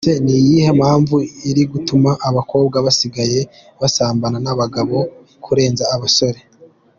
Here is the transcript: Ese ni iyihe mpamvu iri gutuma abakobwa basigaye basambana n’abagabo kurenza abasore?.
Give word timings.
Ese 0.03 0.21
ni 0.23 0.35
iyihe 0.41 0.71
mpamvu 0.79 1.15
iri 1.49 1.63
gutuma 1.71 2.11
abakobwa 2.29 2.75
basigaye 2.85 3.41
basambana 3.81 4.37
n’abagabo 4.41 4.97
kurenza 5.43 5.85
abasore?. 5.97 6.39